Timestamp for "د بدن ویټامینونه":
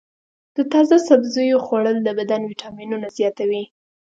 2.03-3.07